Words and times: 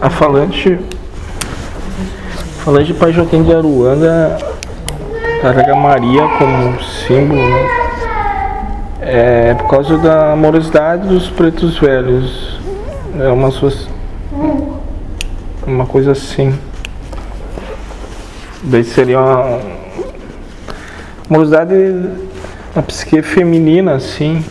A 0.00 0.08
falante. 0.08 0.78
A 2.60 2.64
falante 2.64 2.94
Joaquim 3.12 3.42
de 3.42 3.52
Aruanda 3.52 4.38
carrega 5.42 5.74
Maria 5.74 6.22
como 6.38 6.80
símbolo, 6.80 7.40
né? 7.40 7.66
É 9.00 9.54
por 9.54 9.68
causa 9.68 9.98
da 9.98 10.34
amorosidade 10.34 11.08
dos 11.08 11.28
pretos 11.28 11.78
velhos. 11.78 12.60
É 13.18 13.28
uma. 13.28 13.50
Uma 15.66 15.84
coisa 15.84 16.12
assim. 16.12 16.56
Daí 18.62 18.84
seria 18.84 19.18
uma. 19.18 19.58
Amorosidade 21.28 21.74
na 22.72 22.82
psique 22.82 23.20
feminina, 23.20 23.94
assim. 23.94 24.44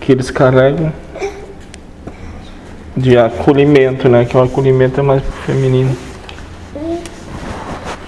Que 0.00 0.12
eles 0.12 0.30
carregam 0.30 0.92
de 2.96 3.18
acolhimento, 3.18 4.08
né? 4.08 4.24
Que 4.24 4.36
o 4.36 4.42
acolhimento 4.42 5.00
é 5.00 5.02
mais 5.02 5.22
pro 5.22 5.32
feminino. 5.32 5.96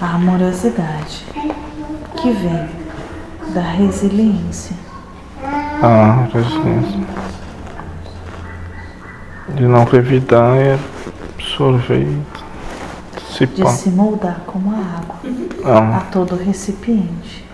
A 0.00 0.14
amorosidade 0.14 1.24
que 2.16 2.30
vem 2.30 2.68
da 3.52 3.62
resiliência. 3.62 4.76
Ah, 5.82 6.26
resiliência. 6.32 7.00
De 9.54 9.66
não 9.66 9.84
revidar 9.84 10.56
e 10.56 10.78
absorver 11.34 12.00
e 12.02 13.46
De 13.46 13.70
se 13.70 13.90
moldar 13.90 14.40
como 14.46 14.72
a 14.72 14.78
água 14.78 15.16
Ah, 15.64 15.98
a 15.98 16.00
todo 16.10 16.36
recipiente. 16.36 17.45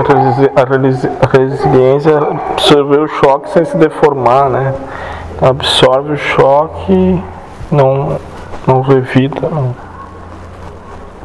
A, 0.00 1.38
resiliência 1.38 2.10
é 2.10 2.52
absorver 2.52 3.00
o 3.00 3.08
choque 3.08 3.50
sem 3.50 3.64
se 3.64 3.76
deformar, 3.76 4.48
né? 4.48 4.74
Absorve 5.40 6.12
o 6.12 6.16
choque 6.16 7.22
não, 7.70 8.18
não 8.66 8.80
revida. 8.80 9.48
Não. 9.48 9.74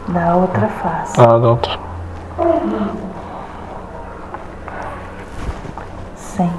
Da 0.09 0.35
outra 0.35 0.67
face. 0.67 1.19
Ah, 1.19 1.37
da 1.37 1.49
outra. 1.49 1.79
Sem 6.15 6.51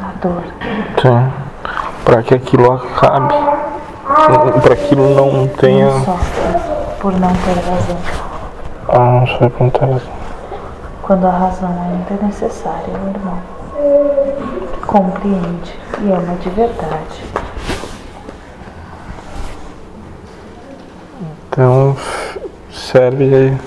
a 0.00 0.20
dor. 0.20 0.42
Sim. 1.00 1.32
Para 2.04 2.22
que 2.22 2.34
aquilo 2.34 2.72
acabe. 2.72 3.34
Para 4.62 4.74
aquilo 4.74 5.14
não 5.14 5.48
tenha. 5.48 5.86
Não 5.86 6.04
sofre 6.04 6.36
por 7.00 7.12
não 7.12 7.32
ter 7.32 7.54
razão. 7.68 8.25
Ah, 8.88 8.98
não 9.20 9.26
sei 9.26 9.50
tá 9.70 9.86
isso. 9.96 10.10
Quando 11.02 11.26
a 11.26 11.30
razão 11.30 11.68
ainda 11.70 12.22
é 12.22 12.26
necessária, 12.26 12.86
meu 12.88 13.10
irmão. 13.12 13.38
Compreende 14.86 15.74
e 16.02 16.10
ama 16.12 16.34
de 16.36 16.50
verdade. 16.50 17.24
Então 21.48 21.96
serve 22.70 23.28
de- 23.28 23.58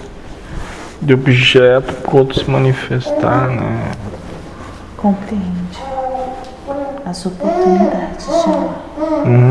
de 1.01 1.13
objeto 1.13 1.93
para 1.93 2.15
o 2.15 2.17
outro 2.19 2.39
se 2.39 2.49
manifestar, 2.49 3.47
né? 3.47 3.91
Compreende 4.97 5.79
as 7.05 7.25
oportunidades 7.25 8.25
de 8.25 8.49
amar. 8.49 9.25
Hum. 9.25 9.48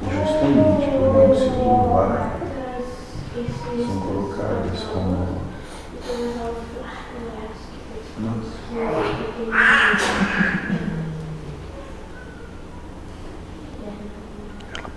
Justamente 0.00 0.90
por 0.98 1.14
não 1.14 1.34
se 1.34 1.50
curvar, 1.50 2.35
são 3.52 4.00
colocadas 4.00 4.80
como 4.92 5.46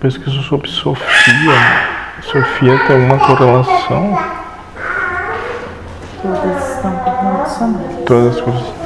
Pesquisa 0.00 0.40
sobre 0.42 0.70
Sofia. 0.70 1.04
Sofia 2.22 2.86
tem 2.86 3.04
uma 3.04 3.18
correlação. 3.18 4.18
Todas 6.22 6.76
estão 6.76 6.96
correlacionadas. 6.96 8.04
Todas 8.06 8.36
as 8.36 8.40
coisas. 8.40 8.79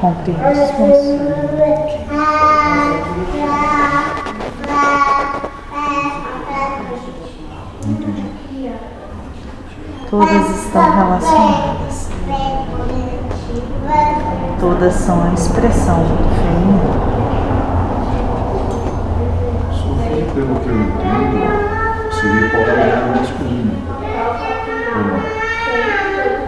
Moço? 0.00 0.24
Todas 10.10 10.64
estão 10.64 10.90
relacionadas. 10.90 12.10
Todas 14.58 14.94
são 14.94 15.22
a 15.22 15.34
expressão 15.34 15.98
do 15.98 16.16
feminino. 16.34 17.10
Sofia, 19.72 20.24
pelo 20.34 20.54
que 20.60 20.68
eu 20.68 20.80
entendo, 20.80 21.38
seria 22.10 22.50
polaridade 22.50 23.18
masculina. 23.18 23.74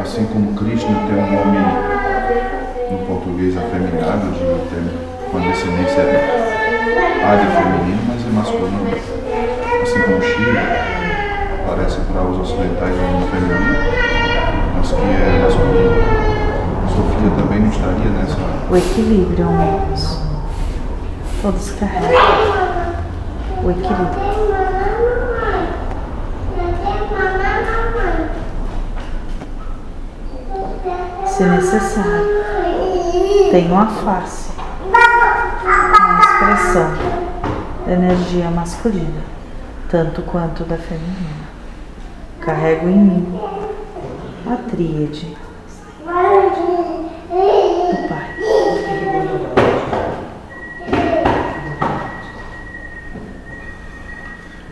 Assim 0.01 0.25
como 0.27 0.55
Krishna 0.55 0.97
tem 1.07 1.17
um 1.17 1.21
nome 1.33 1.59
no 1.59 1.62
português 3.43 3.57
afeminado, 3.57 4.31
de 4.31 4.39
ter 4.69 4.85
uma 5.33 5.41
descendência 5.41 6.03
área 7.25 7.47
feminina, 7.51 8.03
mas 8.07 8.25
é 8.25 8.31
masculino. 8.31 8.87
Assim 9.83 10.03
como 10.03 10.23
Shiva 10.23 10.61
parece 11.67 12.01
para 12.01 12.23
os 12.23 12.39
ocidentais 12.39 12.95
um 12.95 13.27
feminino, 13.29 13.77
mas 14.77 14.89
que 14.89 14.95
é 14.95 15.41
masculino. 15.43 16.33
Sofia 16.89 17.31
também 17.37 17.61
não 17.61 17.69
estaria 17.69 18.11
nessa. 18.11 18.37
O 18.71 18.77
equilíbrio, 18.77 19.49
amigos. 19.49 20.19
Todos 21.41 21.71
carregam. 21.73 22.11
O 23.65 23.71
equilíbrio. 23.71 24.33
Se 31.27 31.45
necessário, 31.45 32.62
tenho 33.53 33.77
a 33.77 33.87
face, 33.87 34.51
a 34.95 36.21
expressão 36.21 36.91
da 37.85 37.93
energia 37.93 38.51
masculina, 38.51 39.21
tanto 39.91 40.23
quanto 40.23 40.65
da 40.65 40.79
feminina. 40.79 41.53
Carrego 42.41 42.89
em 42.89 42.97
mim 42.97 43.39
a 44.51 44.57
tríade 44.71 45.37
do 46.01 46.07
Pai. 48.09 48.31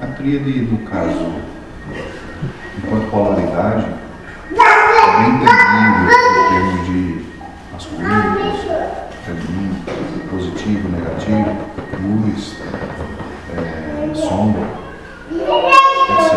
A 0.01 0.07
tríade, 0.17 0.63
no 0.63 0.79
caso, 0.89 1.35
enquanto 2.79 3.11
polaridade, 3.11 3.87
é 4.51 4.55
bem 5.19 5.35
entendível 5.35 6.01
em 6.01 6.07
termos 6.49 6.81
de 6.87 7.27
masculino, 7.73 8.10
positivo, 10.31 10.89
negativo, 10.89 11.57
luz, 12.01 12.57
é, 13.57 14.15
sombra, 14.15 14.63
etc. 15.29 16.35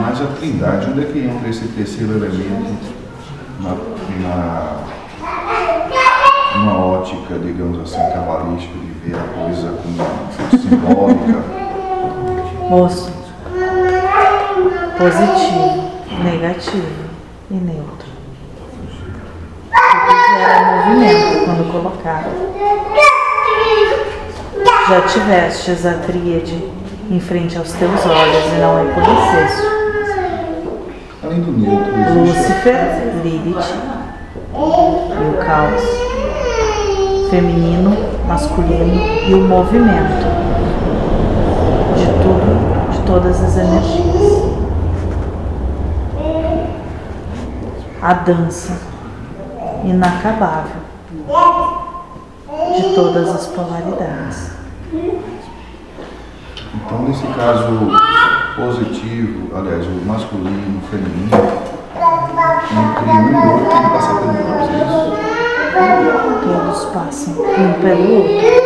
Mas 0.00 0.20
a 0.20 0.26
trindade, 0.38 0.90
onde 0.90 1.02
é 1.02 1.04
que 1.06 1.20
entra 1.20 1.48
esse 1.48 1.68
terceiro 1.68 2.12
elemento 2.16 2.94
na, 3.60 3.76
na, 4.20 4.80
numa 6.56 6.78
ótica, 6.78 7.38
digamos 7.38 7.80
assim, 7.80 8.12
cabalística, 8.12 8.74
de 8.74 9.08
ver 9.08 9.16
a 9.16 9.22
coisa 9.22 9.78
como 9.82 10.60
simbólica? 10.60 11.44
Moço, 12.68 13.12
positivo, 14.98 15.90
negativo 16.24 17.08
e 17.50 17.54
neutro. 17.54 18.08
Tudo 19.70 20.38
gera 20.38 20.60
movimento 20.76 21.44
quando 21.44 21.72
colocado 21.72 22.48
Já 24.88 25.02
tivestes 25.02 25.84
a 25.84 25.94
tríade 25.94 26.64
em 27.10 27.20
frente 27.20 27.58
aos 27.58 27.72
teus 27.72 28.06
olhos 28.06 28.44
e 28.52 28.60
não 28.60 28.86
reconheceste. 28.86 29.66
Além 31.22 31.40
do 31.42 31.52
neutro, 31.52 32.20
Lúcifer, 32.20 33.12
Lilith 33.22 33.74
e 34.54 35.28
o 35.28 35.44
caos. 35.44 35.82
Feminino, 37.28 37.94
masculino 38.26 39.28
e 39.28 39.34
o 39.34 39.40
movimento 39.42 40.26
de 41.96 42.06
tudo, 42.22 42.90
de 42.90 42.98
todas 43.06 43.42
as 43.42 43.58
energias. 43.58 44.48
A 48.00 48.14
dança 48.14 48.78
inacabável 49.84 50.88
todas 52.98 53.28
as 53.28 53.46
polaridades. 53.46 54.50
Então, 56.74 57.02
nesse 57.06 57.28
caso 57.28 57.92
positivo, 58.56 59.56
aliás, 59.56 59.86
o 59.86 60.04
masculino, 60.04 60.78
o 60.78 60.82
feminino, 60.88 61.30
entre 62.72 63.04
um 63.08 63.30
e 63.30 63.34
outro 63.52 63.68
tem 63.70 63.82
que 63.82 63.90
passar 63.90 64.14
pelo 64.18 64.34
caos, 64.34 64.68
é? 64.68 64.82
Todos 66.42 66.84
passam 66.86 67.34
um 67.34 67.72
pelo 67.80 68.06
outro. 68.14 68.58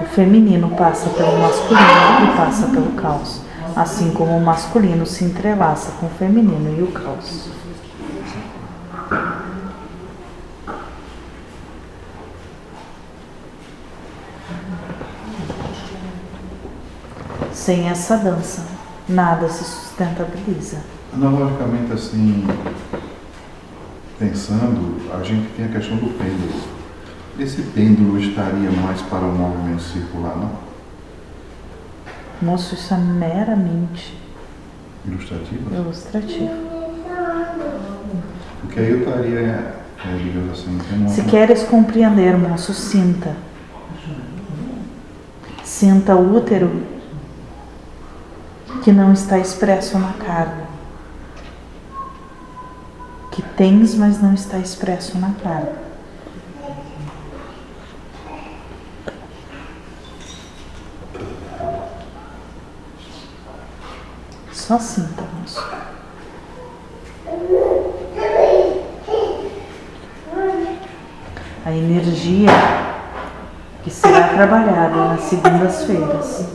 O 0.00 0.04
feminino 0.14 0.70
passa 0.70 1.10
pelo 1.10 1.38
masculino 1.38 2.24
e 2.24 2.36
passa 2.38 2.68
pelo 2.68 2.92
caos, 2.92 3.42
assim 3.76 4.12
como 4.12 4.34
o 4.34 4.40
masculino 4.40 5.04
se 5.04 5.26
entrelaça 5.26 5.92
com 6.00 6.06
o 6.06 6.10
feminino 6.18 6.74
e 6.78 6.82
o 6.82 6.86
caos. 6.86 7.50
Sem 17.66 17.88
essa 17.88 18.16
dança, 18.16 18.62
nada 19.08 19.48
se 19.48 19.64
sustentabiliza. 19.64 20.76
Analogicamente, 21.12 21.92
assim, 21.92 22.46
pensando, 24.20 25.12
a 25.12 25.20
gente 25.24 25.48
tem 25.56 25.64
a 25.64 25.68
questão 25.70 25.96
do 25.96 26.16
pêndulo. 26.16 26.62
Esse 27.36 27.62
pêndulo 27.62 28.20
estaria 28.20 28.70
mais 28.70 29.02
para 29.02 29.24
o 29.24 29.32
movimento 29.32 29.82
circular, 29.82 30.36
não? 30.36 30.52
Moço, 32.40 32.76
isso 32.76 32.94
é 32.94 32.98
meramente 32.98 34.16
Ilustrativo? 35.04 35.74
ilustrativo. 35.74 36.50
Porque 38.60 38.78
aí 38.78 38.90
eu 38.92 39.00
estaria, 39.00 39.40
é, 39.40 39.74
digamos 40.22 40.60
assim, 40.60 40.78
uma... 40.92 41.08
Se 41.08 41.22
queres 41.22 41.64
compreender, 41.64 42.38
moço, 42.38 42.72
sinta. 42.72 43.34
Sinta 45.64 46.14
o 46.14 46.36
útero 46.36 46.94
que 48.86 48.92
não 48.92 49.12
está 49.12 49.36
expresso 49.36 49.98
na 49.98 50.12
carne. 50.12 50.62
Que 53.32 53.42
tens, 53.42 53.96
mas 53.96 54.22
não 54.22 54.32
está 54.32 54.58
expresso 54.58 55.18
na 55.18 55.32
carne. 55.42 55.72
Só 64.52 64.78
sinta, 64.78 65.24
moço. 65.40 65.66
a 71.64 71.72
energia 71.72 72.50
que 73.82 73.90
será 73.90 74.28
trabalhada 74.28 75.08
nas 75.08 75.22
segundas-feiras, 75.22 76.46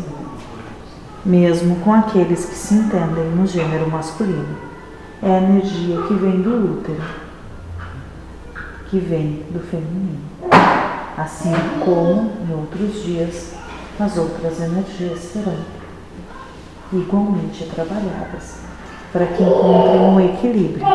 mesmo 1.25 1.75
com 1.77 1.93
aqueles 1.93 2.45
que 2.45 2.55
se 2.55 2.73
entendem 2.73 3.29
no 3.35 3.45
gênero 3.45 3.89
masculino. 3.89 4.57
É 5.21 5.35
a 5.35 5.37
energia 5.37 6.01
que 6.07 6.13
vem 6.15 6.41
do 6.41 6.79
útero, 6.79 7.03
que 8.89 8.99
vem 8.99 9.45
do 9.51 9.59
feminino. 9.59 10.19
Assim 11.17 11.53
como 11.83 12.31
em 12.47 12.53
outros 12.53 13.03
dias 13.03 13.53
as 13.99 14.17
outras 14.17 14.59
energias 14.59 15.19
serão 15.19 15.57
igualmente 16.91 17.65
trabalhadas 17.65 18.61
para 19.13 19.27
que 19.27 19.43
encontrem 19.43 20.01
um 20.01 20.19
equilíbrio. 20.19 20.85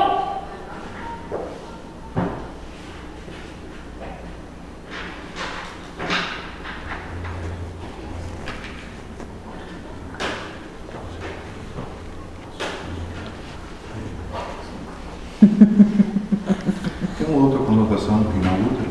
Tem 17.18 17.26
uma 17.28 17.46
outra 17.46 17.58
conotação 17.60 18.24
que 18.24 18.38
não 18.38 18.54
útero? 18.54 18.90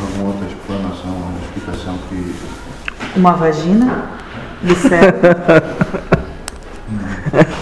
Alguma 0.00 0.28
outra 0.28 0.46
explanação, 0.46 1.10
uma 1.10 1.38
explicação 1.38 1.98
que... 2.08 2.34
uma 3.16 3.32
vagina, 3.32 4.10
viscera, 4.62 5.14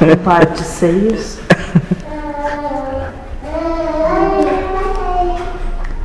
um 0.02 0.16
par 0.24 0.46
de 0.46 0.62
seios, 0.62 1.38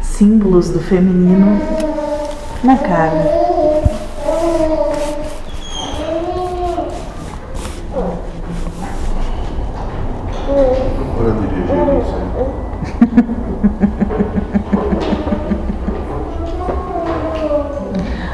símbolos 0.02 0.70
do 0.70 0.80
feminino 0.80 1.62
na 2.64 2.78
carne. 2.78 3.47
Procura 10.58 11.32
dirigir 11.34 11.76
isso 12.02 12.16
aí. 12.16 12.28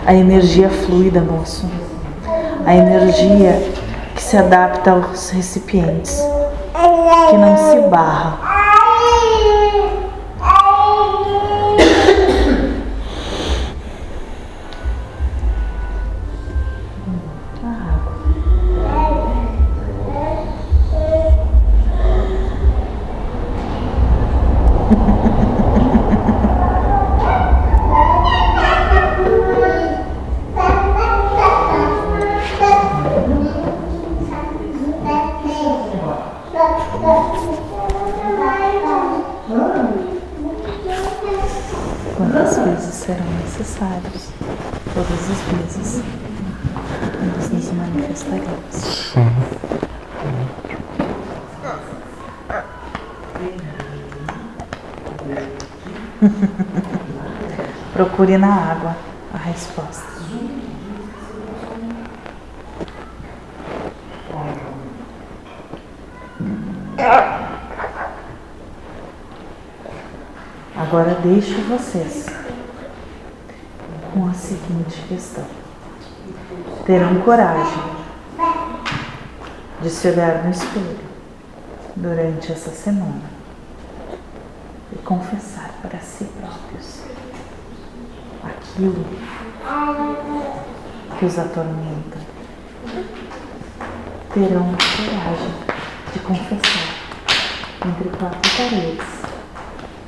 A 0.06 0.14
energia 0.14 0.70
fluida, 0.70 1.22
moço. 1.22 1.66
A 2.66 2.76
energia 2.76 3.62
que 4.16 4.22
se 4.22 4.38
adapta 4.38 4.92
aos 4.92 5.30
recipientes, 5.32 6.22
que 7.30 7.38
não 7.38 7.58
se 7.58 7.90
barra. 7.90 8.43
Quantas 42.16 42.58
vezes 42.60 42.94
serão 42.96 43.26
necessários? 43.44 44.30
Todas 44.94 45.32
as 45.32 45.42
vezes. 45.52 46.04
Nós 47.36 47.50
nos 47.52 47.72
manifestaremos. 47.74 48.72
Sim. 48.72 49.30
Procure 57.92 58.38
na 58.38 58.72
água 58.72 58.96
a 59.34 59.38
resposta. 59.38 60.08
Agora 70.94 71.16
deixo 71.24 71.60
vocês 71.62 72.28
com 74.14 74.28
a 74.28 74.34
seguinte 74.34 75.02
questão. 75.08 75.44
Terão 76.86 77.20
coragem 77.22 77.84
de 79.82 79.90
se 79.90 80.10
olhar 80.10 80.44
no 80.44 80.52
espelho 80.52 81.00
durante 81.96 82.52
essa 82.52 82.70
semana 82.70 83.24
e 84.92 85.00
confessar 85.00 85.72
para 85.82 85.98
si 86.00 86.26
próprios 86.26 87.02
aquilo 88.44 89.04
que 91.18 91.26
os 91.26 91.40
atormenta. 91.40 92.20
Terão 94.32 94.76
coragem 94.76 95.54
de 96.14 96.20
confessar 96.20 96.86
entre 97.84 98.10
quatro 98.16 98.52
paredes 98.58 99.23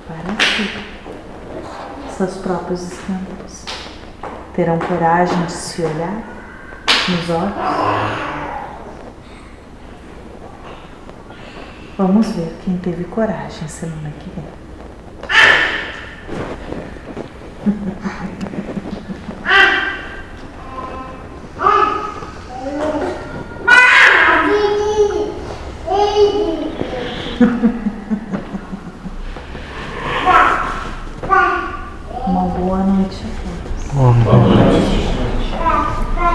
para 0.07 0.35
si, 0.45 0.69
seus 2.15 2.37
próprios 2.37 2.81
escândalos. 2.91 3.65
Terão 4.55 4.77
coragem 4.79 5.45
de 5.45 5.51
se 5.51 5.81
olhar 5.81 6.23
nos 7.09 7.29
olhos? 7.29 7.53
Vamos 11.97 12.27
ver 12.31 12.55
quem 12.63 12.77
teve 12.77 13.05
coragem 13.05 13.67
semana 13.67 14.11
que 14.19 14.29
vem. 14.29 14.45